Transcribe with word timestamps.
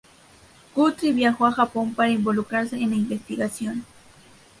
Guthrie 0.73 1.11
viajó 1.13 1.45
a 1.45 1.51
Japón 1.51 1.93
para 1.93 2.09
involucrarse 2.09 2.75
en 2.75 2.89
la 2.89 2.95
investigación. 2.95 3.85